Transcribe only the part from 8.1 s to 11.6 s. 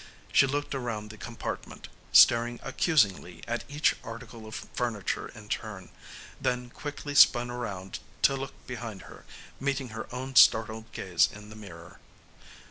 to look behind her, meeting her own startled gaze in the